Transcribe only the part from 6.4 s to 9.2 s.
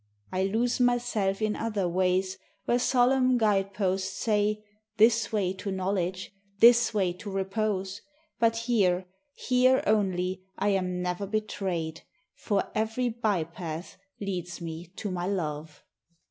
This way to Repose, But here,